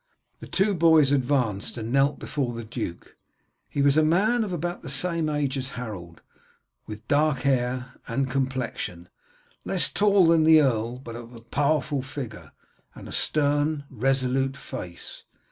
[0.39, 3.15] The two boys advanced and knelt before the duke.
[3.69, 6.23] He was a man of about the same age as Harold,
[6.87, 9.09] with dark hair and complexion,
[9.63, 12.51] less tall than the earl, but of a powerful figure,
[12.95, 15.23] and a stern, resolute face.